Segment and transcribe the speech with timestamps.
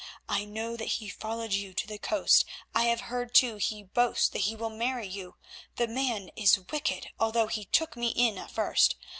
[0.27, 4.29] I know that he followed you to the coast; I have heard too he boasts
[4.29, 5.35] that he will marry you.
[5.75, 8.95] The man is wicked, although he took me in at first.